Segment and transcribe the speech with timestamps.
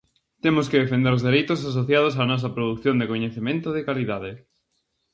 [0.43, 4.31] Temos que defender os dereitos asociados á nosa produción de coñecemento de calidade.